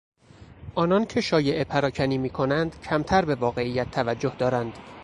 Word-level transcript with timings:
آنانکه 0.75 1.21
شایعه 1.21 1.63
پراکنی 1.63 2.17
میکنند 2.17 2.81
کمتر 2.81 3.25
به 3.25 3.35
واقعیت 3.35 3.91
توجه 3.91 4.29
دارند. 4.37 4.77